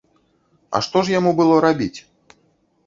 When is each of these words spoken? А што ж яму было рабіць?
А 0.79 0.81
што 0.87 0.97
ж 1.09 1.15
яму 1.19 1.31
было 1.41 1.55
рабіць? 1.67 1.95